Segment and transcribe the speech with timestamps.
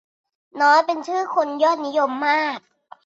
[0.61, 2.57] น้อยเป็นชื่อคนยอดนิยมมาก